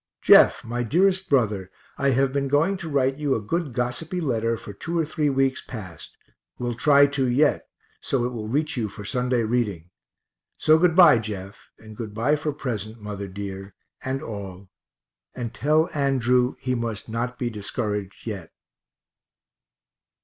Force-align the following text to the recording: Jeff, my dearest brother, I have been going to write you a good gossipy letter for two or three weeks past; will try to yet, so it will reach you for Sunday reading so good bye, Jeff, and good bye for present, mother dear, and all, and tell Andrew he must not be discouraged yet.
Jeff, 0.23 0.65
my 0.65 0.81
dearest 0.81 1.29
brother, 1.29 1.69
I 1.95 2.09
have 2.09 2.33
been 2.33 2.47
going 2.47 2.75
to 2.77 2.89
write 2.89 3.17
you 3.17 3.35
a 3.35 3.39
good 3.39 3.71
gossipy 3.71 4.19
letter 4.19 4.57
for 4.57 4.73
two 4.73 4.97
or 4.97 5.05
three 5.05 5.29
weeks 5.29 5.61
past; 5.61 6.17
will 6.57 6.73
try 6.73 7.05
to 7.05 7.27
yet, 7.27 7.67
so 7.99 8.25
it 8.25 8.29
will 8.29 8.47
reach 8.47 8.75
you 8.75 8.89
for 8.89 9.05
Sunday 9.05 9.43
reading 9.43 9.91
so 10.57 10.79
good 10.79 10.95
bye, 10.95 11.19
Jeff, 11.19 11.69
and 11.77 11.95
good 11.95 12.15
bye 12.15 12.35
for 12.35 12.51
present, 12.51 12.99
mother 12.99 13.27
dear, 13.27 13.75
and 14.03 14.23
all, 14.23 14.71
and 15.35 15.53
tell 15.53 15.87
Andrew 15.93 16.55
he 16.59 16.73
must 16.73 17.07
not 17.07 17.37
be 17.37 17.51
discouraged 17.51 18.25
yet. 18.25 18.51